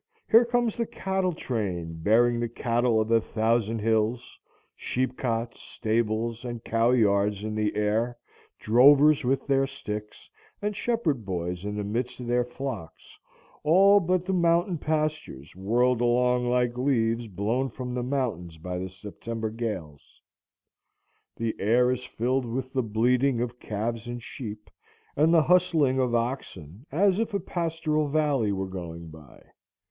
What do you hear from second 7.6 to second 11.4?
air, drovers with their sticks, and shepherd